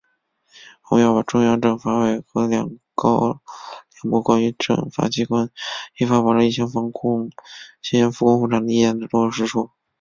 [0.89, 3.19] 我们要把中央政法委和‘两高
[4.01, 5.51] 两部’《关于政法机关
[5.99, 7.29] 依法保障疫情防控
[7.83, 9.69] 期间复工复产的意见》落到实处